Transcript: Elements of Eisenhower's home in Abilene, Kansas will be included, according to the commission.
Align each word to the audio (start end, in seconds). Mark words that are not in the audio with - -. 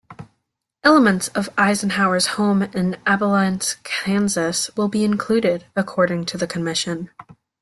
Elements 0.83 1.27
of 1.35 1.51
Eisenhower's 1.59 2.25
home 2.25 2.63
in 2.63 2.97
Abilene, 3.05 3.59
Kansas 3.83 4.75
will 4.75 4.87
be 4.87 5.03
included, 5.03 5.67
according 5.75 6.25
to 6.25 6.39
the 6.39 6.47
commission. 6.47 7.11